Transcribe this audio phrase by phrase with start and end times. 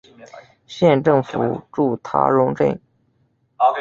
[0.65, 2.81] 县政府驻塔荣镇。